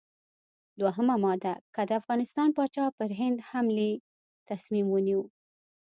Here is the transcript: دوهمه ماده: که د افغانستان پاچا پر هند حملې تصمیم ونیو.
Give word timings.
دوهمه 0.79 1.15
ماده: 1.25 1.53
که 1.75 1.81
د 1.89 1.91
افغانستان 2.01 2.49
پاچا 2.55 2.85
پر 2.97 3.09
هند 3.19 3.37
حملې 3.49 3.91
تصمیم 4.49 4.87
ونیو. 4.89 5.21